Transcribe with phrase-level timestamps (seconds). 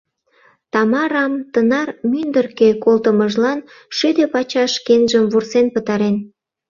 [0.73, 3.59] Тамарам тынар мӱндыркӧ колтымыжлан
[3.97, 6.15] шӱдӧ пачаш шкенжым вурсен пытарен.